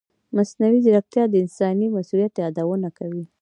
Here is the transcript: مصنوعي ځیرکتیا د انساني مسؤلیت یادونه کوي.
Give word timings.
مصنوعي 0.35 0.79
ځیرکتیا 0.85 1.23
د 1.29 1.33
انساني 1.43 1.87
مسؤلیت 1.95 2.33
یادونه 2.43 2.89
کوي. 2.97 3.23